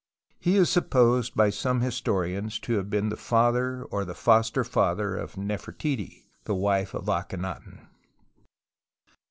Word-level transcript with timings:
He 0.39 0.55
is 0.55 0.67
supposed 0.67 1.35
by 1.35 1.51
some 1.51 1.81
historians 1.81 2.57
to 2.61 2.73
have 2.77 2.89
been 2.89 3.09
the 3.09 3.15
father 3.15 3.83
or 3.91 4.03
the 4.03 4.15
foster 4.15 4.63
father 4.63 5.15
of 5.15 5.35
Nefertiti, 5.37 6.23
the 6.45 6.55
wife 6.55 6.95
of 6.95 7.05
Aklienaton. 7.05 7.85